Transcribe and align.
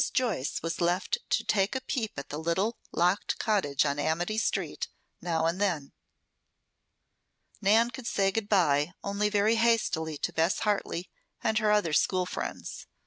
Joyce 0.15 0.63
was 0.63 0.81
left 0.81 1.19
to 1.29 1.43
take 1.43 1.75
a 1.75 1.81
peep 1.81 2.17
at 2.17 2.29
the 2.29 2.39
little, 2.39 2.79
locked 2.91 3.37
cottage 3.37 3.85
on 3.85 3.99
Amity 3.99 4.39
Street, 4.39 4.87
now 5.21 5.45
and 5.45 5.61
then. 5.61 5.91
Nan 7.61 7.91
could 7.91 8.07
say 8.07 8.31
"Goodbye" 8.31 8.93
only 9.03 9.29
very 9.29 9.57
hastily 9.57 10.17
to 10.17 10.33
Bess 10.33 10.61
Harley 10.61 11.11
and 11.43 11.59
her 11.59 11.69
other 11.71 11.93
school 11.93 12.25
friends. 12.25 12.87